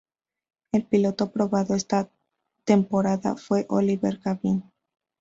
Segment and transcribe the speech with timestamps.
[0.71, 2.09] El piloto probador esa
[2.65, 4.63] temporada fue Oliver Gavin.